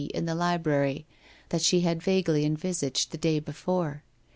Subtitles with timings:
[0.15, 1.05] in the library,
[1.49, 4.01] that she had vaguely envisaged the day before.